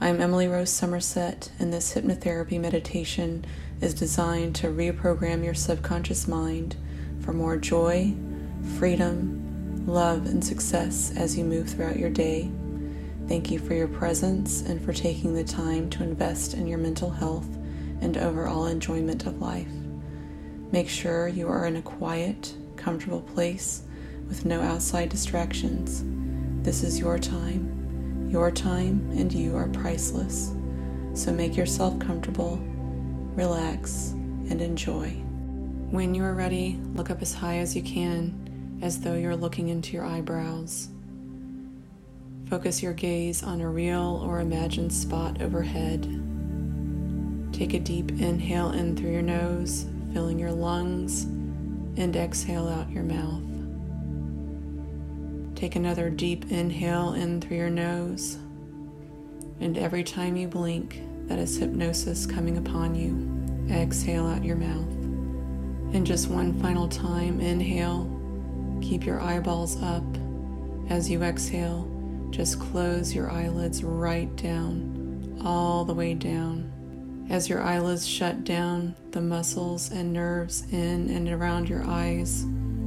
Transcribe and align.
I'm 0.00 0.20
Emily 0.20 0.46
Rose 0.46 0.70
Somerset, 0.70 1.50
and 1.58 1.72
this 1.72 1.92
hypnotherapy 1.92 2.60
meditation 2.60 3.44
is 3.80 3.94
designed 3.94 4.54
to 4.56 4.68
reprogram 4.68 5.44
your 5.44 5.54
subconscious 5.54 6.28
mind 6.28 6.76
for 7.18 7.32
more 7.32 7.56
joy, 7.56 8.14
freedom, 8.78 9.84
love, 9.88 10.26
and 10.26 10.44
success 10.44 11.12
as 11.16 11.36
you 11.36 11.42
move 11.42 11.68
throughout 11.68 11.98
your 11.98 12.10
day. 12.10 12.48
Thank 13.26 13.50
you 13.50 13.58
for 13.58 13.74
your 13.74 13.88
presence 13.88 14.62
and 14.62 14.80
for 14.80 14.92
taking 14.92 15.34
the 15.34 15.42
time 15.42 15.90
to 15.90 16.04
invest 16.04 16.54
in 16.54 16.68
your 16.68 16.78
mental 16.78 17.10
health 17.10 17.48
and 18.00 18.16
overall 18.18 18.66
enjoyment 18.66 19.26
of 19.26 19.42
life. 19.42 19.66
Make 20.70 20.88
sure 20.88 21.26
you 21.26 21.48
are 21.48 21.66
in 21.66 21.74
a 21.74 21.82
quiet, 21.82 22.54
comfortable 22.76 23.22
place 23.22 23.82
with 24.28 24.44
no 24.44 24.60
outside 24.60 25.08
distractions. 25.08 26.04
This 26.62 26.84
is 26.84 27.00
your 27.00 27.18
time 27.18 27.77
your 28.28 28.50
time 28.50 29.10
and 29.16 29.32
you 29.32 29.56
are 29.56 29.68
priceless. 29.68 30.52
So 31.14 31.32
make 31.32 31.56
yourself 31.56 31.98
comfortable, 31.98 32.58
relax, 33.34 34.10
and 34.50 34.60
enjoy. 34.60 35.08
When 35.90 36.14
you 36.14 36.22
are 36.24 36.34
ready, 36.34 36.78
look 36.94 37.10
up 37.10 37.22
as 37.22 37.32
high 37.32 37.58
as 37.58 37.74
you 37.74 37.82
can, 37.82 38.78
as 38.82 39.00
though 39.00 39.14
you're 39.14 39.36
looking 39.36 39.68
into 39.68 39.94
your 39.94 40.04
eyebrows. 40.04 40.88
Focus 42.48 42.82
your 42.82 42.92
gaze 42.92 43.42
on 43.42 43.60
a 43.60 43.68
real 43.68 44.22
or 44.24 44.40
imagined 44.40 44.92
spot 44.92 45.42
overhead. 45.42 46.02
Take 47.52 47.74
a 47.74 47.80
deep 47.80 48.10
inhale 48.12 48.70
in 48.70 48.96
through 48.96 49.12
your 49.12 49.22
nose, 49.22 49.86
filling 50.12 50.38
your 50.38 50.52
lungs, 50.52 51.24
and 51.24 52.14
exhale 52.14 52.68
out 52.68 52.90
your 52.90 53.02
mouth. 53.02 53.42
Take 55.58 55.74
another 55.74 56.08
deep 56.08 56.52
inhale 56.52 57.14
in 57.14 57.40
through 57.40 57.56
your 57.56 57.68
nose. 57.68 58.38
And 59.58 59.76
every 59.76 60.04
time 60.04 60.36
you 60.36 60.46
blink, 60.46 61.02
that 61.26 61.40
is 61.40 61.56
hypnosis 61.56 62.26
coming 62.26 62.58
upon 62.58 62.94
you. 62.94 63.74
Exhale 63.74 64.28
out 64.28 64.44
your 64.44 64.54
mouth. 64.54 64.86
And 65.92 66.06
just 66.06 66.28
one 66.28 66.60
final 66.60 66.86
time, 66.86 67.40
inhale. 67.40 68.08
Keep 68.80 69.04
your 69.04 69.20
eyeballs 69.20 69.82
up. 69.82 70.04
As 70.90 71.10
you 71.10 71.24
exhale, 71.24 71.90
just 72.30 72.60
close 72.60 73.12
your 73.12 73.28
eyelids 73.28 73.82
right 73.82 74.34
down, 74.36 75.42
all 75.44 75.84
the 75.84 75.92
way 75.92 76.14
down. 76.14 77.26
As 77.30 77.48
your 77.48 77.62
eyelids 77.62 78.06
shut 78.06 78.44
down, 78.44 78.94
the 79.10 79.20
muscles 79.20 79.90
and 79.90 80.12
nerves 80.12 80.62
in 80.70 81.10
and 81.10 81.28
around 81.28 81.68
your 81.68 81.82
eyes 81.82 82.44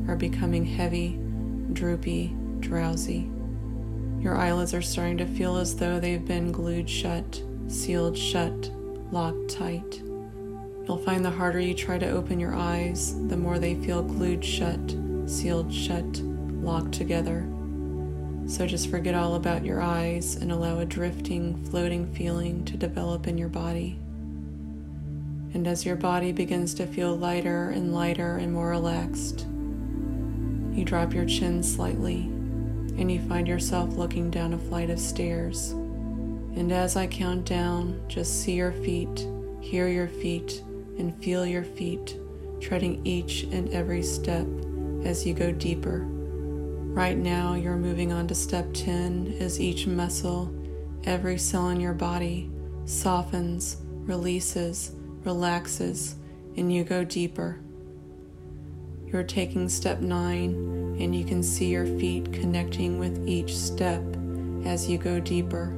are 0.08 0.16
becoming 0.16 0.64
heavy, 0.64 1.20
droopy, 1.74 2.34
drowsy. 2.62 3.30
Your 4.22 4.38
eyelids 4.38 4.76
are 4.76 4.84
starting 4.84 5.17
to 5.17 5.26
feel 5.26 5.58
as 5.58 5.76
though 5.76 6.00
they've 6.00 6.23
been 6.23 6.52
glued 6.52 6.88
shut, 6.88 7.42
sealed 7.68 8.16
shut, 8.16 8.72
locked 9.12 9.50
tight. 9.50 10.03
You'll 10.86 11.02
find 11.03 11.26
the 11.26 11.31
harder 11.31 11.59
you 11.59 11.73
try 11.73 11.98
to 11.98 12.09
open 12.09 12.40
your 12.40 12.53
eyes, 12.53 13.16
the 13.30 13.38
more 13.38 13.58
they 13.58 13.73
feel 13.76 14.03
glued 14.03 14.45
shut, 14.45 14.95
sealed 15.26 15.73
shut, 15.73 16.20
locked 16.62 16.94
together. 16.94 17.48
So 18.45 18.68
just 18.68 18.92
forget 18.92 19.16
all 19.16 19.36
about 19.36 19.66
your 19.66 19.81
eyes 19.81 20.36
and 20.36 20.52
allow 20.52 20.80
a 20.80 20.86
drifting, 20.86 21.64
floating 21.66 22.14
feeling 22.14 22.64
to 22.66 22.78
develop 22.78 23.28
in 23.28 23.40
your 23.40 23.50
body. 23.50 23.98
And 25.53 25.68
as 25.68 25.84
your 25.84 25.96
body 25.96 26.31
begins 26.31 26.75
to 26.75 26.86
feel 26.86 27.16
lighter 27.16 27.70
and 27.70 27.92
lighter 27.94 28.38
and 28.38 28.53
more 28.53 28.70
relaxed, 28.70 29.48
you 30.73 30.86
drop 30.86 31.14
your 31.14 31.25
chin 31.25 31.64
slightly 31.64 32.31
and 32.97 33.11
you 33.11 33.22
find 33.28 33.47
yourself 33.47 33.95
looking 33.95 34.30
down 34.30 34.53
a 34.53 34.58
flight 34.58 34.89
of 34.89 35.00
stairs. 35.00 35.72
And 35.72 36.72
as 36.72 36.95
I 36.95 37.08
count 37.08 37.45
down, 37.45 38.02
just 38.08 38.42
see 38.42 38.53
your 38.53 38.73
feet, 38.73 39.28
hear 39.61 39.88
your 39.88 40.08
feet, 40.08 40.61
and 40.97 41.16
feel 41.23 41.45
your 41.45 41.64
feet 41.64 42.17
treading 42.59 43.06
each 43.06 43.44
and 43.44 43.73
every 43.73 44.03
step 44.03 44.45
as 45.03 45.25
you 45.25 45.34
go 45.34 45.51
deeper. 45.51 46.06
Right 46.94 47.18
now, 47.18 47.56
you're 47.56 47.75
moving 47.75 48.12
on 48.12 48.28
to 48.28 48.35
step 48.35 48.68
10 48.74 49.38
as 49.40 49.59
each 49.59 49.88
muscle, 49.88 50.53
every 51.06 51.38
cell 51.38 51.69
in 51.69 51.80
your 51.80 51.94
body 51.94 52.50
softens, 52.85 53.78
releases, 54.06 54.91
relaxes, 55.24 56.16
and 56.57 56.74
you 56.74 56.84
go 56.84 57.03
deeper. 57.03 57.59
You're 59.06 59.24
taking 59.24 59.69
step 59.69 60.01
9 60.01 60.81
and 61.01 61.16
you 61.16 61.25
can 61.25 61.41
see 61.41 61.66
your 61.66 61.88
feet 61.88 62.31
connecting 62.31 63.00
with 63.00 63.28
each 63.28 63.57
step 63.57 64.03
as 64.66 64.88
you 64.88 65.00
go 65.00 65.19
deeper. 65.19 65.73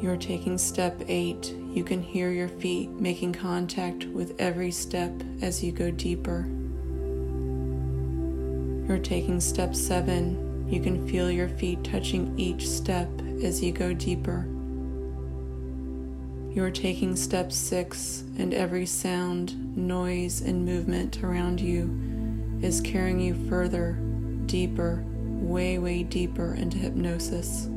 You're 0.00 0.16
taking 0.16 0.56
step 0.56 1.02
eight. 1.08 1.52
You 1.72 1.82
can 1.82 2.00
hear 2.00 2.30
your 2.30 2.46
feet 2.46 2.90
making 2.90 3.32
contact 3.32 4.04
with 4.06 4.40
every 4.40 4.70
step 4.70 5.10
as 5.40 5.62
you 5.62 5.72
go 5.72 5.90
deeper. 5.90 6.46
You're 8.86 9.02
taking 9.02 9.40
step 9.40 9.74
seven. 9.74 10.68
You 10.70 10.80
can 10.80 11.08
feel 11.08 11.28
your 11.28 11.48
feet 11.48 11.82
touching 11.82 12.38
each 12.38 12.68
step 12.68 13.08
as 13.42 13.60
you 13.60 13.72
go 13.72 13.92
deeper. 13.92 14.46
You're 16.54 16.70
taking 16.70 17.16
step 17.16 17.50
six, 17.50 18.22
and 18.38 18.54
every 18.54 18.86
sound, 18.86 19.76
noise, 19.76 20.42
and 20.42 20.64
movement 20.64 21.24
around 21.24 21.60
you 21.60 22.11
is 22.62 22.80
carrying 22.80 23.20
you 23.20 23.34
further, 23.48 23.98
deeper, 24.46 25.04
way, 25.06 25.78
way 25.78 26.02
deeper 26.02 26.54
into 26.54 26.78
hypnosis. 26.78 27.68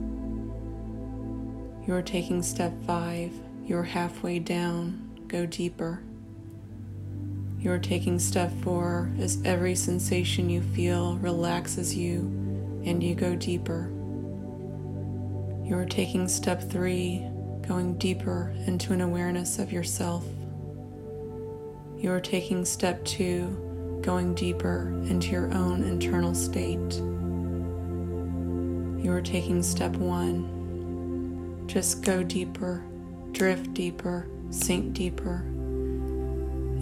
You're 1.87 2.01
taking 2.01 2.41
step 2.41 2.73
five, 2.85 3.31
you're 3.65 3.83
halfway 3.83 4.39
down, 4.39 5.19
go 5.27 5.45
deeper. 5.45 6.01
You're 7.59 7.79
taking 7.79 8.19
step 8.19 8.51
four 8.61 9.11
as 9.19 9.41
every 9.43 9.73
sensation 9.73 10.49
you 10.49 10.61
feel 10.61 11.17
relaxes 11.17 11.95
you 11.95 12.19
and 12.85 13.03
you 13.03 13.15
go 13.15 13.35
deeper. 13.35 13.91
You're 15.63 15.85
taking 15.85 16.27
step 16.27 16.61
three, 16.61 17.27
going 17.67 17.97
deeper 17.97 18.53
into 18.67 18.93
an 18.93 19.01
awareness 19.01 19.57
of 19.57 19.71
yourself. 19.71 20.23
You're 21.97 22.19
taking 22.19 22.65
step 22.65 23.03
two, 23.03 23.64
going 24.05 24.35
deeper 24.35 24.93
into 25.09 25.31
your 25.31 25.51
own 25.55 25.83
internal 25.83 26.35
state. 26.35 26.93
You 29.03 29.11
are 29.11 29.21
taking 29.21 29.63
step 29.63 29.95
one. 29.95 31.63
Just 31.65 32.03
go 32.03 32.21
deeper, 32.21 32.83
drift 33.31 33.73
deeper, 33.73 34.27
sink 34.51 34.93
deeper. 34.93 35.43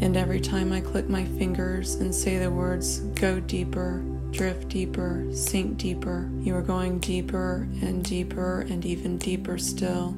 And 0.01 0.17
every 0.17 0.41
time 0.41 0.73
I 0.73 0.81
click 0.81 1.07
my 1.07 1.23
fingers 1.23 1.95
and 1.95 2.13
say 2.13 2.39
the 2.39 2.51
words 2.51 2.99
go 2.99 3.39
deeper, 3.39 4.03
drift 4.31 4.67
deeper, 4.67 5.25
sink 5.31 5.77
deeper, 5.77 6.29
you 6.41 6.53
are 6.57 6.61
going 6.61 6.99
deeper 6.99 7.69
and 7.81 8.03
deeper 8.03 8.65
and 8.69 8.85
even 8.85 9.17
deeper 9.17 9.57
still 9.57 10.17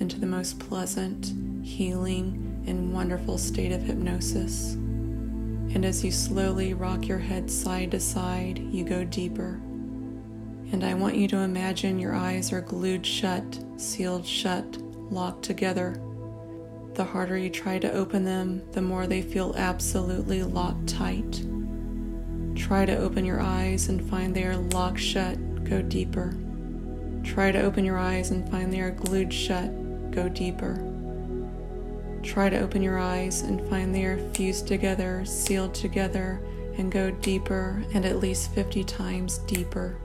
into 0.00 0.18
the 0.18 0.24
most 0.24 0.58
pleasant, 0.58 1.34
healing, 1.62 2.64
and 2.66 2.94
wonderful 2.94 3.36
state 3.36 3.72
of 3.72 3.82
hypnosis. 3.82 4.78
And 5.74 5.84
as 5.84 6.04
you 6.04 6.10
slowly 6.10 6.74
rock 6.74 7.06
your 7.06 7.18
head 7.18 7.50
side 7.50 7.90
to 7.90 8.00
side, 8.00 8.58
you 8.58 8.84
go 8.84 9.04
deeper. 9.04 9.60
And 10.72 10.82
I 10.84 10.94
want 10.94 11.16
you 11.16 11.28
to 11.28 11.38
imagine 11.38 11.98
your 11.98 12.14
eyes 12.14 12.52
are 12.52 12.60
glued 12.60 13.06
shut, 13.06 13.64
sealed 13.76 14.26
shut, 14.26 14.78
locked 15.10 15.44
together. 15.44 16.00
The 16.94 17.04
harder 17.04 17.38
you 17.38 17.48
try 17.48 17.78
to 17.78 17.92
open 17.92 18.24
them, 18.24 18.62
the 18.72 18.82
more 18.82 19.06
they 19.06 19.22
feel 19.22 19.54
absolutely 19.56 20.42
locked 20.42 20.88
tight. 20.88 21.44
Try 22.54 22.84
to 22.86 22.96
open 22.96 23.24
your 23.24 23.40
eyes 23.40 23.88
and 23.88 24.02
find 24.10 24.34
they 24.34 24.44
are 24.44 24.56
locked 24.56 25.00
shut, 25.00 25.64
go 25.64 25.80
deeper. 25.80 26.34
Try 27.22 27.52
to 27.52 27.62
open 27.62 27.84
your 27.84 27.98
eyes 27.98 28.30
and 28.30 28.50
find 28.50 28.72
they 28.72 28.80
are 28.80 28.90
glued 28.90 29.32
shut, 29.32 29.70
go 30.10 30.28
deeper. 30.28 30.87
Try 32.28 32.50
to 32.50 32.60
open 32.60 32.82
your 32.82 32.98
eyes 32.98 33.40
and 33.40 33.66
find 33.70 33.94
they 33.94 34.04
are 34.04 34.18
fused 34.34 34.68
together, 34.68 35.24
sealed 35.24 35.72
together, 35.72 36.38
and 36.76 36.92
go 36.92 37.10
deeper 37.10 37.82
and 37.94 38.04
at 38.04 38.18
least 38.18 38.52
50 38.52 38.84
times 38.84 39.38
deeper. 39.38 39.96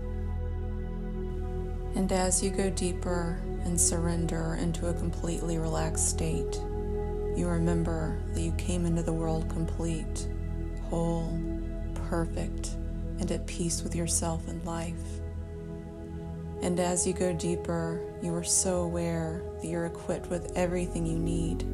And 1.95 2.09
as 2.13 2.41
you 2.41 2.49
go 2.49 2.69
deeper 2.69 3.41
and 3.65 3.79
surrender 3.79 4.57
into 4.57 4.87
a 4.87 4.93
completely 4.93 5.57
relaxed 5.57 6.07
state, 6.07 6.55
you 7.35 7.45
remember 7.45 8.17
that 8.31 8.41
you 8.41 8.53
came 8.53 8.85
into 8.85 9.03
the 9.03 9.11
world 9.11 9.49
complete, 9.49 10.29
whole, 10.83 11.37
perfect, 12.09 12.77
and 13.19 13.29
at 13.33 13.45
peace 13.47 13.83
with 13.83 13.95
yourself 13.95 14.47
and 14.47 14.63
life. 14.63 15.19
And 16.61 16.79
as 16.79 17.05
you 17.05 17.11
go 17.11 17.33
deeper, 17.33 17.99
you 18.21 18.33
are 18.33 18.45
so 18.45 18.83
aware 18.83 19.43
that 19.59 19.67
you're 19.67 19.87
equipped 19.87 20.29
with 20.29 20.53
everything 20.55 21.05
you 21.05 21.19
need 21.19 21.65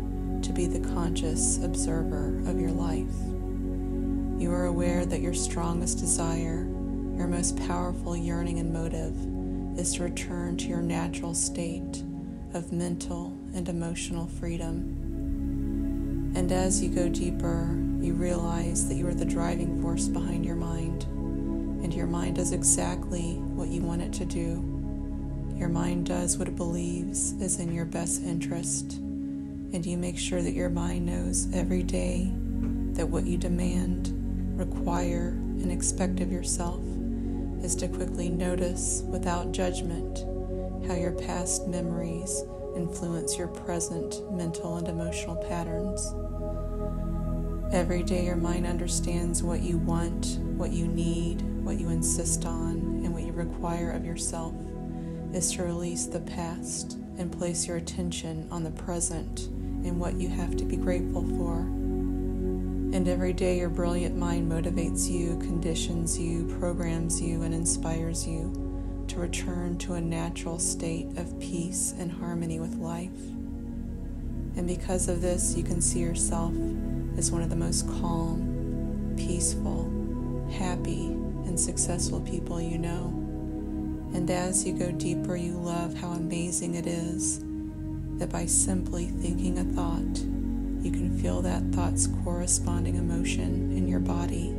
to 0.42 0.54
be 0.54 0.68
the 0.68 0.88
conscious 0.94 1.64
observer 1.64 2.40
of 2.50 2.60
your 2.60 2.72
life. 2.72 3.14
You 4.42 4.52
are 4.54 4.66
aware 4.66 5.06
that 5.06 5.22
your 5.22 5.34
strongest 5.34 6.00
desire, 6.00 6.68
your 7.18 7.28
most 7.28 7.58
powerful 7.68 8.16
yearning 8.16 8.60
and 8.60 8.72
motive, 8.72 9.16
is 9.78 9.94
to 9.96 10.04
return 10.04 10.58
to 10.58 10.68
your 10.68 10.82
natural 10.82 11.34
state, 11.34 12.04
of 12.54 12.72
mental 12.72 13.38
and 13.54 13.70
emotional 13.70 14.28
freedom. 14.28 14.96
And 16.36 16.52
as 16.52 16.82
you 16.82 16.90
go 16.90 17.10
deeper, 17.10 17.76
you 18.02 18.14
realize 18.14 18.88
that 18.88 18.96
you 18.96 19.08
are 19.08 19.14
the 19.14 19.26
driving 19.26 19.82
force 19.82 20.08
behind 20.08 20.46
your 20.46 20.56
mind, 20.56 21.04
and 21.84 21.94
your 21.94 22.08
mind 22.08 22.38
does 22.38 22.52
exactly 22.52 23.34
what 23.36 23.68
you 23.70 23.82
want 23.82 24.02
it 24.02 24.14
to 24.14 24.26
do. 24.26 24.66
Your 25.56 25.70
mind 25.70 26.06
does 26.06 26.38
what 26.38 26.48
it 26.48 26.56
believes 26.56 27.34
is 27.34 27.60
in 27.60 27.74
your 27.74 27.86
best 27.86 28.24
interest, 28.24 29.00
and 29.72 29.86
you 29.86 29.98
make 29.98 30.18
sure 30.18 30.42
that 30.42 30.54
your 30.54 30.70
mind 30.70 31.06
knows 31.06 31.48
every 31.54 31.84
day 31.84 32.32
that 32.94 33.08
what 33.08 33.26
you 33.26 33.38
demand, 33.38 34.12
require, 34.58 35.30
and 35.30 35.72
expect 35.72 36.20
of 36.20 36.32
yourself 36.32 36.82
is 37.64 37.76
to 37.76 37.88
quickly 37.88 38.30
notice 38.30 39.04
without 39.08 39.52
judgment 39.52 40.20
how 40.88 40.96
your 40.96 41.12
past 41.12 41.68
memories 41.68 42.44
influence 42.76 43.38
your 43.38 43.48
present 43.48 44.32
mental 44.34 44.78
and 44.78 44.88
emotional 44.88 45.36
patterns. 45.36 46.14
Every 47.72 48.02
day, 48.02 48.26
your 48.26 48.36
mind 48.36 48.66
understands 48.66 49.44
what 49.44 49.62
you 49.62 49.78
want, 49.78 50.40
what 50.58 50.72
you 50.72 50.88
need, 50.88 51.42
what 51.64 51.80
you 51.80 51.90
insist 51.90 52.46
on, 52.46 52.78
and 53.04 53.14
what 53.14 53.24
you 53.24 53.32
require 53.32 53.92
of 53.92 54.04
yourself 54.04 54.56
is 55.34 55.52
to 55.52 55.64
release 55.64 56.06
the 56.08 56.22
past 56.22 56.98
and 57.18 57.32
place 57.32 57.68
your 57.68 57.78
attention 57.78 58.48
on 58.50 58.64
the 58.64 58.72
present 58.72 59.50
and 59.86 60.00
what 60.00 60.16
you 60.16 60.30
have 60.30 60.56
to 60.58 60.66
be 60.66 60.76
grateful 60.76 61.24
for. 61.38 61.58
And 62.92 63.08
every 63.08 63.34
day, 63.34 63.60
your 63.60 63.70
brilliant 63.70 64.16
mind 64.16 64.52
motivates 64.52 65.10
you, 65.10 65.38
conditions 65.40 66.20
you, 66.20 66.48
programs 66.60 67.22
you, 67.22 67.44
and 67.44 67.54
inspires 67.54 68.28
you 68.28 69.06
to 69.08 69.20
return 69.20 69.78
to 69.78 69.94
a 69.94 70.02
natural 70.02 70.58
state 70.58 71.08
of 71.18 71.40
peace 71.40 71.94
and 72.00 72.12
harmony 72.12 72.60
with 72.60 72.76
life. 72.76 73.10
And 74.58 74.68
because 74.68 75.08
of 75.08 75.22
this, 75.22 75.56
you 75.56 75.64
can 75.64 75.82
see 75.82 76.00
yourself 76.00 76.54
as 77.18 77.32
one 77.32 77.44
of 77.44 77.50
the 77.50 77.56
most 77.56 77.88
calm, 77.88 79.14
peaceful, 79.18 79.90
happy, 80.52 81.06
and 81.46 81.60
successful 81.60 82.22
people 82.22 82.60
you 82.60 82.78
know. 82.78 83.08
And 84.16 84.30
as 84.32 84.66
you 84.66 84.74
go 84.74 84.92
deeper, 84.92 85.36
you 85.36 85.54
love 85.54 85.94
how 85.94 86.10
amazing 86.10 86.74
it 86.74 86.88
is 86.88 87.44
that 88.20 88.30
by 88.30 88.46
simply 88.46 89.06
thinking 89.06 89.58
a 89.58 89.64
thought, 89.64 90.20
you 90.84 90.92
can 90.92 91.18
feel 91.20 91.42
that 91.42 91.64
thought's 91.74 92.08
corresponding 92.24 92.96
emotion 92.96 93.72
in 93.76 93.88
your 93.88 94.00
body. 94.00 94.54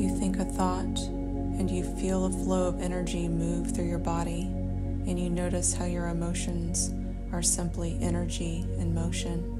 You 0.00 0.16
think 0.16 0.38
a 0.38 0.44
thought 0.44 0.98
and 1.58 1.70
you 1.70 1.82
feel 1.82 2.26
a 2.26 2.30
flow 2.30 2.68
of 2.68 2.80
energy 2.80 3.28
move 3.28 3.74
through 3.74 3.88
your 3.88 3.98
body, 3.98 4.42
and 4.42 5.18
you 5.18 5.30
notice 5.30 5.74
how 5.74 5.86
your 5.86 6.08
emotions 6.08 6.92
are 7.32 7.42
simply 7.42 7.98
energy 8.00 8.64
in 8.78 8.94
motion. 8.94 9.52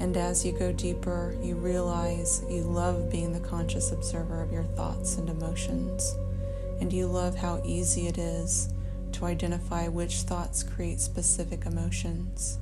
And 0.00 0.16
as 0.16 0.44
you 0.44 0.52
go 0.52 0.72
deeper, 0.72 1.36
you 1.42 1.56
realize 1.56 2.42
you 2.48 2.62
love 2.62 3.10
being 3.10 3.32
the 3.32 3.40
conscious 3.40 3.92
observer 3.92 4.42
of 4.42 4.52
your 4.52 4.62
thoughts 4.62 5.16
and 5.16 5.28
emotions, 5.28 6.16
and 6.80 6.92
you 6.92 7.06
love 7.06 7.36
how 7.36 7.60
easy 7.64 8.06
it 8.06 8.16
is 8.16 8.72
to 9.14 9.26
identify 9.26 9.88
which 9.88 10.22
thoughts 10.22 10.62
create 10.62 11.00
specific 11.00 11.66
emotions. 11.66 12.58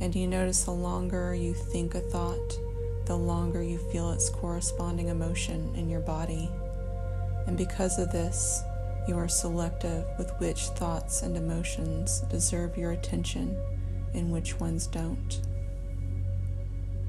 And 0.00 0.14
you 0.14 0.26
notice 0.26 0.64
the 0.64 0.72
longer 0.72 1.34
you 1.34 1.54
think 1.54 1.94
a 1.94 2.00
thought, 2.00 2.58
the 3.06 3.16
longer 3.16 3.62
you 3.62 3.78
feel 3.92 4.12
its 4.12 4.28
corresponding 4.30 5.08
emotion 5.08 5.74
in 5.76 5.88
your 5.88 6.00
body. 6.00 6.50
And 7.46 7.56
because 7.56 7.98
of 7.98 8.10
this, 8.12 8.62
you 9.06 9.16
are 9.18 9.28
selective 9.28 10.06
with 10.16 10.32
which 10.38 10.62
thoughts 10.68 11.22
and 11.22 11.36
emotions 11.36 12.20
deserve 12.30 12.78
your 12.78 12.92
attention 12.92 13.56
and 14.14 14.32
which 14.32 14.58
ones 14.58 14.86
don't. 14.86 15.40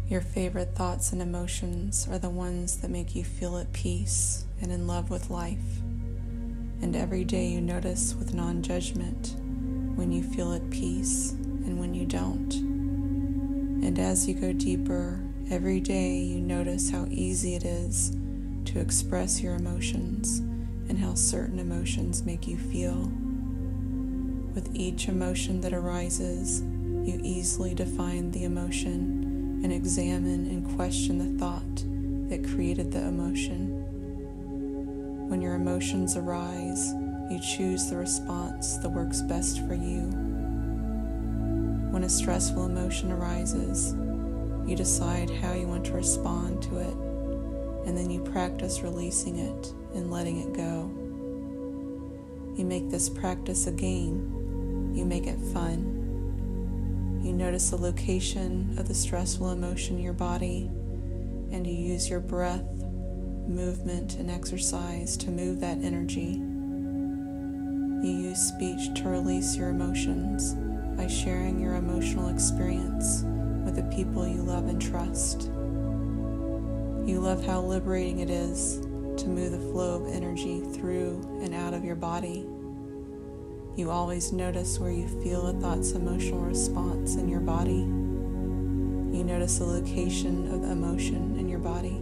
Your 0.07 0.21
favorite 0.21 0.75
thoughts 0.75 1.13
and 1.13 1.21
emotions 1.21 2.07
are 2.11 2.19
the 2.19 2.29
ones 2.29 2.77
that 2.77 2.91
make 2.91 3.15
you 3.15 3.23
feel 3.23 3.57
at 3.57 3.73
peace 3.73 4.45
and 4.61 4.71
in 4.71 4.85
love 4.85 5.09
with 5.09 5.29
life. 5.29 5.81
And 6.85 6.95
every 6.95 7.23
day 7.23 7.47
you 7.47 7.61
notice 7.61 8.13
with 8.13 8.35
non 8.35 8.61
judgment 8.61 9.33
when 9.95 10.11
you 10.11 10.21
feel 10.21 10.53
at 10.53 10.69
peace 10.69 11.31
and 11.31 11.79
when 11.79 11.95
you 11.95 12.05
don't. 12.05 12.53
And 12.53 13.97
as 13.97 14.27
you 14.27 14.35
go 14.35 14.53
deeper, 14.53 15.19
every 15.49 15.79
day 15.79 16.17
you 16.17 16.39
notice 16.39 16.91
how 16.91 17.07
easy 17.09 17.55
it 17.55 17.65
is 17.65 18.15
to 18.65 18.79
express 18.79 19.41
your 19.41 19.55
emotions 19.55 20.37
and 20.87 20.99
how 20.99 21.15
certain 21.15 21.57
emotions 21.57 22.23
make 22.23 22.47
you 22.47 22.55
feel. 22.55 23.11
With 24.53 24.69
each 24.75 25.07
emotion 25.07 25.61
that 25.61 25.73
arises, 25.73 26.61
you 26.61 27.19
easily 27.23 27.73
define 27.73 28.29
the 28.29 28.43
emotion 28.43 29.59
and 29.63 29.73
examine 29.73 30.45
and 30.45 30.75
question 30.75 31.17
the 31.17 31.39
thought 31.39 32.29
that 32.29 32.47
created 32.55 32.91
the 32.91 33.01
emotion. 33.01 33.74
When 35.27 35.41
your 35.41 35.55
emotions 35.55 36.15
arise, 36.15 36.93
you 37.29 37.39
choose 37.39 37.89
the 37.89 37.97
response 37.97 38.77
that 38.77 38.89
works 38.89 39.21
best 39.21 39.65
for 39.67 39.73
you 39.73 40.35
when 41.95 42.03
a 42.03 42.09
stressful 42.09 42.65
emotion 42.65 43.09
arises, 43.09 43.95
you 44.69 44.75
decide 44.75 45.29
how 45.29 45.53
you 45.53 45.65
want 45.65 45.85
to 45.85 45.93
respond 45.93 46.61
to 46.61 46.77
it, 46.79 46.93
and 47.87 47.97
then 47.97 48.09
you 48.09 48.19
practice 48.19 48.81
releasing 48.81 49.37
it 49.39 49.73
and 49.93 50.11
letting 50.11 50.41
it 50.41 50.51
go. 50.51 50.91
You 52.57 52.65
make 52.65 52.89
this 52.89 53.07
practice 53.07 53.67
a 53.67 53.71
game, 53.71 54.91
you 54.93 55.05
make 55.05 55.25
it 55.25 55.39
fun. 55.53 57.21
You 57.23 57.31
notice 57.31 57.69
the 57.69 57.77
location 57.77 58.75
of 58.77 58.89
the 58.89 58.93
stressful 58.93 59.51
emotion 59.51 59.95
in 59.95 60.03
your 60.03 60.11
body, 60.11 60.69
and 61.53 61.65
you 61.65 61.73
use 61.73 62.09
your 62.09 62.19
breath, 62.19 62.83
movement, 63.47 64.15
and 64.15 64.29
exercise 64.29 65.17
to 65.17 65.29
move 65.29 65.59
that 65.59 65.83
energy. 65.83 66.41
You 68.05 68.11
use 68.11 68.39
speech 68.39 68.93
to 68.95 69.09
release 69.09 69.55
your 69.55 69.69
emotions 69.69 70.53
by 70.97 71.07
sharing 71.07 71.59
your 71.59 71.75
emotional 71.75 72.29
experience 72.29 73.23
with 73.65 73.75
the 73.75 73.95
people 73.95 74.27
you 74.27 74.41
love 74.41 74.67
and 74.67 74.81
trust. 74.81 75.49
You 77.05 77.19
love 77.19 77.45
how 77.45 77.61
liberating 77.61 78.19
it 78.19 78.29
is 78.29 78.79
to 79.17 79.27
move 79.27 79.51
the 79.51 79.71
flow 79.71 80.03
of 80.03 80.13
energy 80.13 80.61
through 80.61 81.21
and 81.41 81.53
out 81.53 81.73
of 81.73 81.83
your 81.83 81.95
body. 81.95 82.45
You 83.75 83.91
always 83.91 84.31
notice 84.31 84.79
where 84.79 84.91
you 84.91 85.07
feel 85.21 85.47
a 85.47 85.53
thought's 85.53 85.91
emotional 85.91 86.41
response 86.41 87.15
in 87.15 87.27
your 87.27 87.41
body. 87.41 87.87
You 89.15 89.23
notice 89.23 89.57
the 89.59 89.65
location 89.65 90.47
of 90.53 90.63
emotion 90.69 91.37
in 91.39 91.49
your 91.49 91.59
body. 91.59 92.01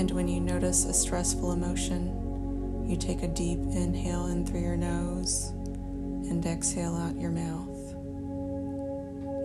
And 0.00 0.10
when 0.12 0.28
you 0.28 0.40
notice 0.40 0.86
a 0.86 0.94
stressful 0.94 1.52
emotion, 1.52 2.88
you 2.88 2.96
take 2.96 3.22
a 3.22 3.28
deep 3.28 3.58
inhale 3.58 4.28
in 4.28 4.46
through 4.46 4.62
your 4.62 4.74
nose 4.74 5.50
and 5.50 6.44
exhale 6.46 6.96
out 6.96 7.20
your 7.20 7.30
mouth. 7.30 7.68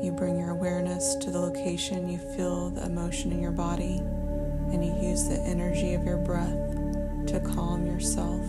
You 0.02 0.14
bring 0.18 0.40
your 0.40 0.52
awareness 0.52 1.16
to 1.16 1.30
the 1.30 1.42
location 1.42 2.08
you 2.08 2.20
feel 2.38 2.70
the 2.70 2.86
emotion 2.86 3.34
in 3.34 3.42
your 3.42 3.52
body, 3.52 3.98
and 3.98 4.82
you 4.82 4.96
use 5.10 5.28
the 5.28 5.42
energy 5.42 5.94
of 5.94 6.06
your 6.06 6.20
breath 6.20 7.28
to 7.28 7.42
calm 7.54 7.86
yourself 7.86 8.46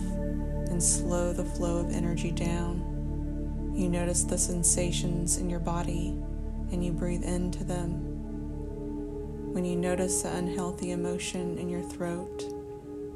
and 0.71 0.81
slow 0.81 1.33
the 1.33 1.43
flow 1.43 1.75
of 1.75 1.93
energy 1.93 2.31
down. 2.31 3.73
You 3.75 3.89
notice 3.89 4.23
the 4.23 4.37
sensations 4.37 5.39
in 5.39 5.49
your 5.49 5.59
body 5.59 6.15
and 6.71 6.85
you 6.85 6.93
breathe 6.93 7.25
into 7.25 7.65
them. 7.65 8.06
When 9.53 9.65
you 9.65 9.75
notice 9.75 10.21
the 10.21 10.35
unhealthy 10.35 10.91
emotion 10.91 11.57
in 11.57 11.69
your 11.69 11.81
throat, 11.81 12.43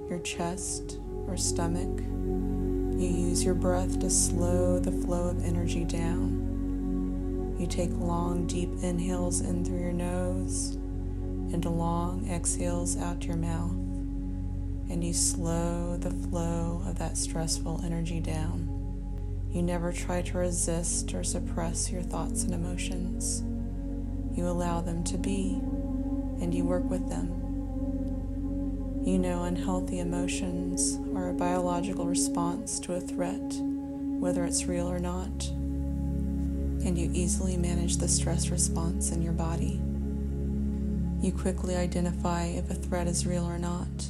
your 0.10 0.20
chest, 0.20 1.00
or 1.28 1.38
stomach, 1.38 2.00
you 3.00 3.08
use 3.08 3.44
your 3.44 3.54
breath 3.54 4.00
to 4.00 4.10
slow 4.10 4.80
the 4.80 4.92
flow 4.92 5.30
of 5.30 5.46
energy 5.46 5.84
down. 5.84 7.56
You 7.60 7.68
take 7.68 7.92
long, 7.92 8.48
deep 8.48 8.70
inhales 8.82 9.42
in 9.42 9.64
through 9.64 9.80
your 9.80 9.94
nose 9.94 10.78
and 11.54 11.64
long 11.66 12.28
exhales 12.30 12.98
out 12.98 13.26
your 13.26 13.38
mouth, 13.38 13.72
and 14.90 15.04
you 15.04 15.14
slow 15.14 15.98
the 15.98 16.12
flow 16.12 16.82
of 16.88 16.98
that 16.98 17.18
stressful 17.18 17.82
energy 17.84 18.20
down. 18.20 18.68
You 19.52 19.62
never 19.62 19.92
try 19.92 20.22
to 20.22 20.38
resist 20.38 21.14
or 21.14 21.24
suppress 21.24 21.92
your 21.92 22.02
thoughts 22.02 22.44
and 22.44 22.54
emotions. 22.54 23.44
You 24.38 24.48
allow 24.48 24.80
them 24.82 25.04
to 25.04 25.18
be, 25.18 25.60
and 26.42 26.54
you 26.54 26.66
work 26.66 26.90
with 26.90 27.08
them. 27.08 27.30
You 29.06 29.18
know 29.18 29.44
unhealthy 29.44 30.00
emotions 30.00 31.00
are 31.16 31.30
a 31.30 31.34
biological 31.34 32.06
response 32.06 32.80
to 32.82 32.94
a 32.94 33.02
threat, 33.02 33.54
whether 34.20 34.44
it's 34.44 34.66
real 34.66 34.88
or 34.88 35.00
not 35.00 35.50
and 36.86 36.98
you 36.98 37.12
easily 37.14 37.58
manage 37.58 37.98
the 37.98 38.08
stress 38.08 38.50
response 38.50 39.12
in 39.12 39.22
your 39.22 39.34
body. 39.34 39.80
You 41.22 41.32
quickly 41.32 41.76
identify 41.76 42.46
if 42.46 42.70
a 42.72 42.76
threat 42.76 43.08
is 43.08 43.28
real 43.28 43.46
or 43.46 43.60
not, 43.60 44.10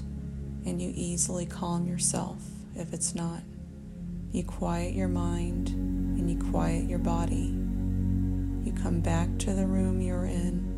and 0.66 0.82
you 0.82 0.92
easily 0.96 1.46
calm 1.46 1.86
yourself 1.86 2.38
if 2.76 2.94
it's 2.94 3.14
not. 3.14 3.42
You 4.32 4.44
quiet 4.44 4.94
your 4.94 5.10
mind 5.10 5.70
and 5.70 6.30
you 6.30 6.52
quiet 6.52 6.88
your 6.88 7.00
body, 7.00 7.54
you 8.64 8.74
come 8.82 9.02
back 9.02 9.38
to 9.40 9.54
the 9.54 9.66
room 9.66 10.02
you're 10.02 10.26
in 10.26 10.71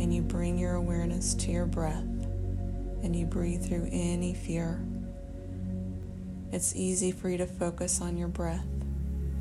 and 0.00 0.14
you 0.14 0.22
bring 0.22 0.58
your 0.58 0.74
awareness 0.74 1.34
to 1.34 1.50
your 1.50 1.66
breath 1.66 2.04
and 3.02 3.14
you 3.14 3.26
breathe 3.26 3.64
through 3.64 3.88
any 3.90 4.34
fear. 4.34 4.80
It's 6.52 6.76
easy 6.76 7.12
for 7.12 7.28
you 7.28 7.38
to 7.38 7.46
focus 7.46 8.00
on 8.00 8.16
your 8.16 8.28
breath 8.28 8.66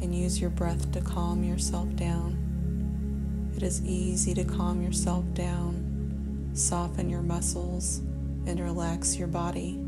and 0.01 0.15
use 0.15 0.41
your 0.41 0.50
breath 0.50 0.91
to 0.93 1.01
calm 1.01 1.43
yourself 1.43 1.96
down. 1.96 3.51
It 3.55 3.63
is 3.63 3.84
easy 3.86 4.34
to 4.34 4.43
calm 4.43 4.81
yourself 4.81 5.25
down, 5.34 6.50
soften 6.53 7.10
your 7.10 7.22
muscles, 7.22 8.00
and 8.48 8.60
relax 8.60 9.17
your 9.17 9.27
body. 9.27 9.79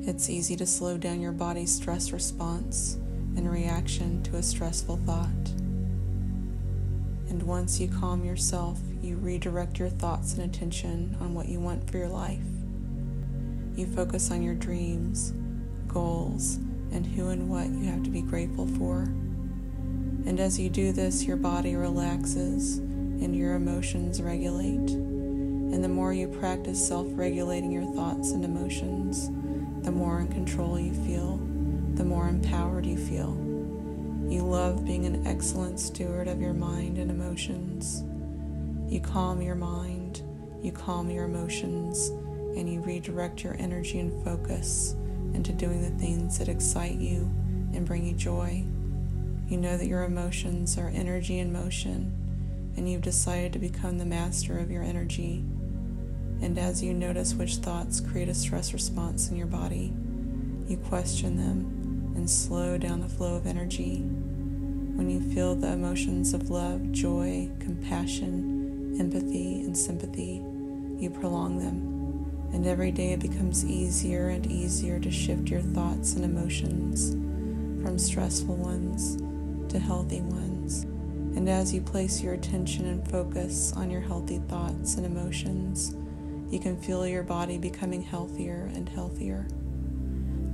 It's 0.00 0.28
easy 0.28 0.56
to 0.56 0.66
slow 0.66 0.98
down 0.98 1.20
your 1.20 1.32
body's 1.32 1.72
stress 1.72 2.10
response 2.10 2.98
in 3.36 3.48
reaction 3.48 4.22
to 4.24 4.36
a 4.36 4.42
stressful 4.42 4.96
thought. 5.06 5.61
And 7.32 7.44
once 7.44 7.80
you 7.80 7.88
calm 7.88 8.26
yourself, 8.26 8.78
you 9.00 9.16
redirect 9.16 9.78
your 9.78 9.88
thoughts 9.88 10.34
and 10.34 10.42
attention 10.42 11.16
on 11.18 11.32
what 11.32 11.48
you 11.48 11.60
want 11.60 11.90
for 11.90 11.96
your 11.96 12.10
life. 12.10 12.44
You 13.74 13.86
focus 13.86 14.30
on 14.30 14.42
your 14.42 14.54
dreams, 14.54 15.32
goals, 15.88 16.56
and 16.92 17.06
who 17.06 17.30
and 17.30 17.48
what 17.48 17.70
you 17.70 17.90
have 17.90 18.02
to 18.02 18.10
be 18.10 18.20
grateful 18.20 18.66
for. 18.66 19.04
And 20.26 20.38
as 20.38 20.60
you 20.60 20.68
do 20.68 20.92
this, 20.92 21.24
your 21.24 21.38
body 21.38 21.74
relaxes 21.74 22.76
and 22.76 23.34
your 23.34 23.54
emotions 23.54 24.20
regulate. 24.20 24.90
And 24.90 25.82
the 25.82 25.88
more 25.88 26.12
you 26.12 26.28
practice 26.28 26.86
self 26.86 27.06
regulating 27.12 27.72
your 27.72 27.94
thoughts 27.94 28.32
and 28.32 28.44
emotions, 28.44 29.30
the 29.86 29.90
more 29.90 30.20
in 30.20 30.28
control 30.28 30.78
you 30.78 30.92
feel, 30.92 31.38
the 31.94 32.04
more 32.04 32.28
empowered 32.28 32.84
you 32.84 32.98
feel. 32.98 33.41
You 34.28 34.42
love 34.42 34.84
being 34.84 35.06
an 35.06 35.26
excellent 35.26 35.78
steward 35.78 36.28
of 36.28 36.40
your 36.40 36.52
mind 36.52 36.98
and 36.98 37.10
emotions. 37.10 38.02
You 38.92 39.00
calm 39.00 39.42
your 39.42 39.54
mind, 39.54 40.22
you 40.62 40.72
calm 40.72 41.10
your 41.10 41.24
emotions, 41.24 42.08
and 42.56 42.72
you 42.72 42.80
redirect 42.80 43.42
your 43.42 43.56
energy 43.58 43.98
and 44.00 44.24
focus 44.24 44.94
into 45.34 45.52
doing 45.52 45.82
the 45.82 45.98
things 45.98 46.38
that 46.38 46.48
excite 46.48 46.96
you 46.96 47.30
and 47.74 47.86
bring 47.86 48.06
you 48.06 48.14
joy. 48.14 48.64
You 49.48 49.58
know 49.58 49.76
that 49.76 49.86
your 49.86 50.04
emotions 50.04 50.78
are 50.78 50.88
energy 50.88 51.38
in 51.38 51.52
motion, 51.52 52.12
and 52.76 52.90
you've 52.90 53.02
decided 53.02 53.52
to 53.52 53.58
become 53.58 53.98
the 53.98 54.04
master 54.04 54.58
of 54.58 54.70
your 54.70 54.82
energy 54.82 55.44
and 56.42 56.58
as 56.58 56.82
you 56.82 56.92
notice 56.92 57.34
which 57.34 57.56
thoughts 57.56 58.00
create 58.00 58.28
a 58.28 58.34
stress 58.34 58.72
response 58.72 59.30
in 59.30 59.36
your 59.36 59.46
body, 59.46 59.92
you 60.66 60.76
question 60.76 61.36
them 61.36 61.81
and 62.14 62.28
slow 62.28 62.78
down 62.78 63.00
the 63.00 63.08
flow 63.08 63.34
of 63.34 63.46
energy. 63.46 63.98
When 64.00 65.08
you 65.08 65.20
feel 65.34 65.54
the 65.54 65.72
emotions 65.72 66.34
of 66.34 66.50
love, 66.50 66.92
joy, 66.92 67.50
compassion, 67.60 68.96
empathy, 68.98 69.62
and 69.62 69.76
sympathy, 69.76 70.42
you 70.98 71.10
prolong 71.10 71.58
them. 71.58 72.50
And 72.52 72.66
every 72.66 72.92
day 72.92 73.12
it 73.12 73.20
becomes 73.20 73.64
easier 73.64 74.28
and 74.28 74.46
easier 74.46 75.00
to 75.00 75.10
shift 75.10 75.48
your 75.48 75.62
thoughts 75.62 76.14
and 76.14 76.24
emotions 76.24 77.12
from 77.82 77.98
stressful 77.98 78.56
ones 78.56 79.16
to 79.72 79.78
healthy 79.78 80.20
ones. 80.20 80.84
And 81.36 81.48
as 81.48 81.72
you 81.72 81.80
place 81.80 82.22
your 82.22 82.34
attention 82.34 82.86
and 82.86 83.10
focus 83.10 83.72
on 83.74 83.90
your 83.90 84.02
healthy 84.02 84.38
thoughts 84.48 84.96
and 84.96 85.06
emotions, 85.06 85.96
you 86.50 86.60
can 86.60 86.76
feel 86.76 87.06
your 87.06 87.22
body 87.22 87.56
becoming 87.56 88.02
healthier 88.02 88.70
and 88.74 88.86
healthier. 88.86 89.48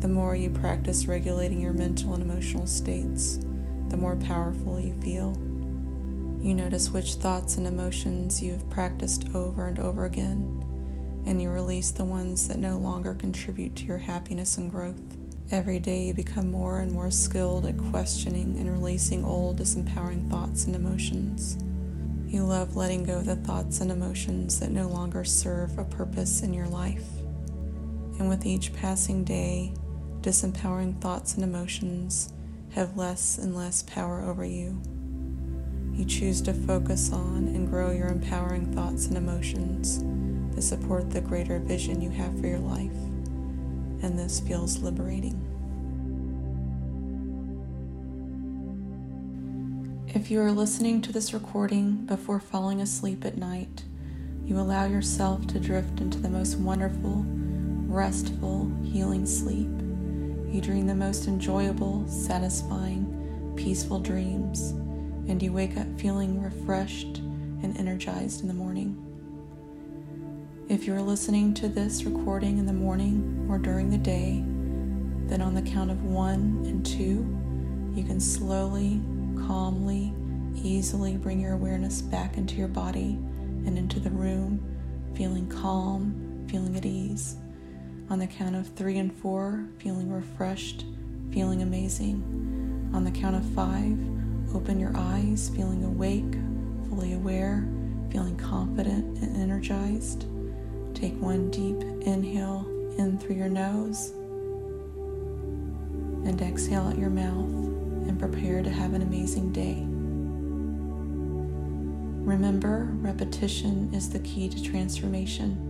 The 0.00 0.08
more 0.08 0.36
you 0.36 0.50
practice 0.50 1.06
regulating 1.06 1.60
your 1.60 1.72
mental 1.72 2.14
and 2.14 2.22
emotional 2.22 2.68
states, 2.68 3.40
the 3.88 3.96
more 3.96 4.14
powerful 4.14 4.78
you 4.78 4.94
feel. 5.00 5.36
You 6.40 6.54
notice 6.54 6.90
which 6.90 7.14
thoughts 7.14 7.56
and 7.56 7.66
emotions 7.66 8.40
you 8.40 8.52
have 8.52 8.70
practiced 8.70 9.34
over 9.34 9.66
and 9.66 9.80
over 9.80 10.04
again, 10.04 10.64
and 11.26 11.42
you 11.42 11.50
release 11.50 11.90
the 11.90 12.04
ones 12.04 12.46
that 12.46 12.58
no 12.58 12.78
longer 12.78 13.14
contribute 13.14 13.74
to 13.76 13.86
your 13.86 13.98
happiness 13.98 14.56
and 14.56 14.70
growth. 14.70 15.02
Every 15.50 15.80
day 15.80 16.04
you 16.04 16.14
become 16.14 16.50
more 16.50 16.78
and 16.78 16.92
more 16.92 17.10
skilled 17.10 17.66
at 17.66 17.76
questioning 17.90 18.56
and 18.56 18.70
releasing 18.70 19.24
old, 19.24 19.58
disempowering 19.58 20.30
thoughts 20.30 20.66
and 20.66 20.76
emotions. 20.76 21.58
You 22.28 22.44
love 22.44 22.76
letting 22.76 23.02
go 23.02 23.18
of 23.18 23.26
the 23.26 23.34
thoughts 23.34 23.80
and 23.80 23.90
emotions 23.90 24.60
that 24.60 24.70
no 24.70 24.86
longer 24.86 25.24
serve 25.24 25.76
a 25.76 25.84
purpose 25.84 26.42
in 26.42 26.54
your 26.54 26.68
life. 26.68 27.08
And 28.18 28.28
with 28.28 28.46
each 28.46 28.74
passing 28.74 29.24
day, 29.24 29.72
disempowering 30.22 31.00
thoughts 31.00 31.34
and 31.34 31.44
emotions 31.44 32.32
have 32.72 32.96
less 32.96 33.38
and 33.38 33.54
less 33.54 33.82
power 33.82 34.20
over 34.20 34.44
you. 34.44 34.80
You 35.94 36.04
choose 36.04 36.40
to 36.42 36.52
focus 36.52 37.12
on 37.12 37.48
and 37.48 37.68
grow 37.68 37.90
your 37.90 38.08
empowering 38.08 38.72
thoughts 38.74 39.06
and 39.06 39.16
emotions 39.16 40.02
that 40.54 40.62
support 40.62 41.10
the 41.10 41.20
greater 41.20 41.58
vision 41.58 42.00
you 42.00 42.10
have 42.10 42.38
for 42.40 42.46
your 42.46 42.60
life. 42.60 42.96
And 44.02 44.18
this 44.18 44.40
feels 44.40 44.78
liberating. 44.78 45.44
If 50.14 50.30
you 50.30 50.40
are 50.40 50.52
listening 50.52 51.02
to 51.02 51.12
this 51.12 51.34
recording 51.34 52.06
before 52.06 52.40
falling 52.40 52.80
asleep 52.80 53.24
at 53.24 53.36
night, 53.36 53.84
you 54.44 54.58
allow 54.58 54.86
yourself 54.86 55.46
to 55.48 55.60
drift 55.60 56.00
into 56.00 56.18
the 56.18 56.30
most 56.30 56.56
wonderful, 56.56 57.24
restful, 57.88 58.72
healing 58.84 59.26
sleep. 59.26 59.68
You 60.50 60.62
dream 60.62 60.86
the 60.86 60.94
most 60.94 61.28
enjoyable, 61.28 62.08
satisfying, 62.08 63.52
peaceful 63.54 64.00
dreams, 64.00 64.70
and 65.28 65.42
you 65.42 65.52
wake 65.52 65.76
up 65.76 65.86
feeling 66.00 66.42
refreshed 66.42 67.18
and 67.62 67.76
energized 67.76 68.40
in 68.40 68.48
the 68.48 68.54
morning. 68.54 68.96
If 70.70 70.86
you 70.86 70.94
are 70.94 71.02
listening 71.02 71.52
to 71.54 71.68
this 71.68 72.04
recording 72.04 72.56
in 72.58 72.64
the 72.64 72.72
morning 72.72 73.46
or 73.50 73.58
during 73.58 73.90
the 73.90 73.98
day, 73.98 74.42
then 75.28 75.42
on 75.42 75.54
the 75.54 75.62
count 75.62 75.90
of 75.90 76.04
one 76.04 76.62
and 76.66 76.84
two, 76.84 77.26
you 77.94 78.02
can 78.04 78.18
slowly 78.18 79.02
calmly, 79.46 80.14
easily 80.62 81.18
bring 81.18 81.40
your 81.40 81.52
awareness 81.52 82.00
back 82.00 82.38
into 82.38 82.54
your 82.56 82.68
body 82.68 83.18
and 83.66 83.76
into 83.76 84.00
the 84.00 84.10
room, 84.10 84.62
feeling 85.14 85.46
calm, 85.48 86.46
feeling 86.50 86.74
at 86.74 86.86
ease. 86.86 87.36
On 88.10 88.18
the 88.18 88.26
count 88.26 88.56
of 88.56 88.66
three 88.68 88.96
and 88.96 89.12
four, 89.12 89.66
feeling 89.78 90.10
refreshed, 90.10 90.86
feeling 91.30 91.60
amazing. 91.60 92.90
On 92.94 93.04
the 93.04 93.10
count 93.10 93.36
of 93.36 93.44
five, 93.50 93.98
open 94.54 94.80
your 94.80 94.92
eyes, 94.96 95.50
feeling 95.54 95.84
awake, 95.84 96.38
fully 96.88 97.12
aware, 97.12 97.68
feeling 98.10 98.34
confident 98.36 99.18
and 99.22 99.36
energized. 99.36 100.24
Take 100.94 101.20
one 101.20 101.50
deep 101.50 101.82
inhale 102.06 102.66
in 102.96 103.18
through 103.18 103.36
your 103.36 103.50
nose 103.50 104.12
and 106.24 106.40
exhale 106.40 106.86
out 106.88 106.98
your 106.98 107.10
mouth 107.10 107.50
and 108.08 108.18
prepare 108.18 108.62
to 108.62 108.70
have 108.70 108.94
an 108.94 109.02
amazing 109.02 109.52
day. 109.52 109.84
Remember, 112.24 112.88
repetition 112.92 113.90
is 113.92 114.08
the 114.08 114.18
key 114.20 114.48
to 114.48 114.62
transformation. 114.62 115.67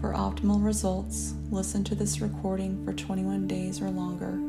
For 0.00 0.14
optimal 0.14 0.64
results, 0.64 1.34
listen 1.50 1.84
to 1.84 1.94
this 1.94 2.22
recording 2.22 2.82
for 2.86 2.94
21 2.94 3.46
days 3.46 3.82
or 3.82 3.90
longer. 3.90 4.40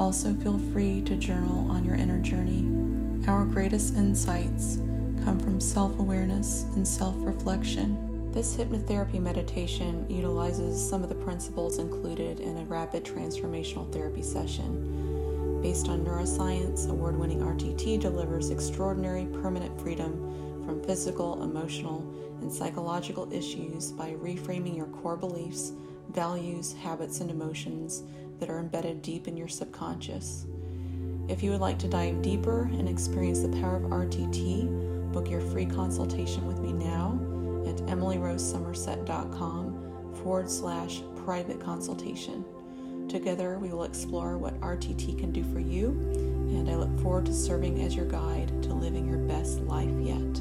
Also, 0.00 0.32
feel 0.32 0.58
free 0.72 1.02
to 1.02 1.14
journal 1.16 1.70
on 1.70 1.84
your 1.84 1.94
inner 1.94 2.18
journey. 2.20 2.66
Our 3.28 3.44
greatest 3.44 3.96
insights 3.96 4.76
come 5.24 5.38
from 5.38 5.60
self 5.60 5.98
awareness 5.98 6.64
and 6.74 6.88
self 6.88 7.14
reflection. 7.18 8.32
This 8.32 8.56
hypnotherapy 8.56 9.20
meditation 9.20 10.06
utilizes 10.08 10.88
some 10.88 11.02
of 11.02 11.10
the 11.10 11.14
principles 11.16 11.78
included 11.78 12.40
in 12.40 12.56
a 12.56 12.64
rapid 12.64 13.04
transformational 13.04 13.92
therapy 13.92 14.22
session 14.22 15.60
based 15.60 15.88
on 15.88 16.04
neuroscience, 16.04 16.88
award 16.88 17.18
winning 17.18 17.40
RTT 17.40 18.00
delivers 18.00 18.50
extraordinary 18.50 19.26
permanent 19.42 19.78
freedom 19.80 20.62
from 20.64 20.82
physical, 20.82 21.42
emotional, 21.42 22.04
and 22.46 22.54
psychological 22.54 23.28
issues 23.32 23.90
by 23.90 24.12
reframing 24.12 24.76
your 24.76 24.86
core 24.86 25.16
beliefs, 25.16 25.72
values, 26.12 26.74
habits, 26.74 27.18
and 27.18 27.28
emotions 27.28 28.04
that 28.38 28.48
are 28.48 28.60
embedded 28.60 29.02
deep 29.02 29.26
in 29.26 29.36
your 29.36 29.48
subconscious. 29.48 30.46
If 31.28 31.42
you 31.42 31.50
would 31.50 31.60
like 31.60 31.80
to 31.80 31.88
dive 31.88 32.22
deeper 32.22 32.70
and 32.72 32.88
experience 32.88 33.40
the 33.40 33.48
power 33.60 33.74
of 33.74 33.90
RTT, 33.90 35.12
book 35.12 35.28
your 35.28 35.40
free 35.40 35.66
consultation 35.66 36.46
with 36.46 36.60
me 36.60 36.72
now 36.72 37.18
at 37.68 37.78
emilyrosesomerset.com 37.88 40.14
forward 40.22 40.48
slash 40.48 41.02
private 41.24 41.58
consultation. 41.58 42.44
Together, 43.08 43.58
we 43.58 43.70
will 43.70 43.82
explore 43.82 44.38
what 44.38 44.60
RTT 44.60 45.18
can 45.18 45.32
do 45.32 45.42
for 45.52 45.58
you, 45.58 45.88
and 46.50 46.70
I 46.70 46.76
look 46.76 46.96
forward 47.00 47.26
to 47.26 47.34
serving 47.34 47.82
as 47.82 47.96
your 47.96 48.06
guide 48.06 48.62
to 48.62 48.72
living 48.72 49.04
your 49.04 49.18
best 49.18 49.62
life 49.62 49.90
yet. 50.00 50.40